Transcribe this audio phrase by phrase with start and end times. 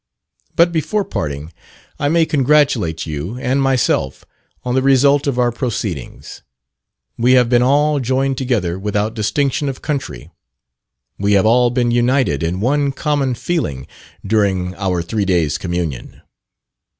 [0.55, 1.53] But before parting
[1.99, 4.25] I may congratulate you and myself
[4.63, 6.41] on the result of our proceedings.
[7.19, 10.31] We have been all joined together without distinction of country;
[11.19, 13.85] we have all been united in one common feeling
[14.25, 16.23] during our three days' communion.